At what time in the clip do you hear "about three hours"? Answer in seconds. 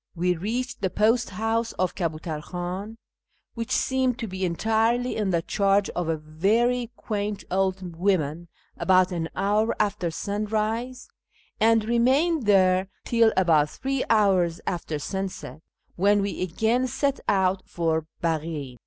13.37-14.59